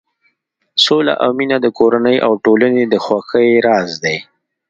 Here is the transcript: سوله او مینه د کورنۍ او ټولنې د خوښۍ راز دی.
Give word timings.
سوله 0.83 1.13
او 1.23 1.29
مینه 1.37 1.57
د 1.61 1.67
کورنۍ 1.77 2.17
او 2.25 2.31
ټولنې 2.45 2.83
د 2.87 2.95
خوښۍ 3.05 3.49
راز 3.67 3.91
دی. 4.03 4.17